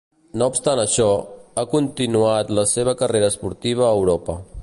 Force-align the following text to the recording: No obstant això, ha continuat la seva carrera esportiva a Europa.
No 0.41 0.45
obstant 0.51 0.79
això, 0.83 1.09
ha 1.57 1.65
continuat 1.75 2.51
la 2.61 2.65
seva 2.73 2.97
carrera 3.03 3.31
esportiva 3.35 3.87
a 3.89 3.93
Europa. 4.01 4.41